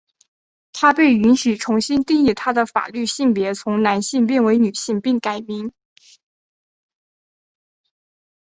[0.73, 5.71] 她被允许重新定义她的法律性别从男性变为女性并改名。